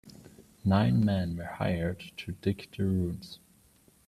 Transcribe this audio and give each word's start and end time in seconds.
Nine 0.65 1.05
men 1.05 1.37
were 1.37 1.43
hired 1.45 1.99
to 2.17 2.31
dig 2.31 2.67
the 2.75 2.85
ruins. 2.85 3.37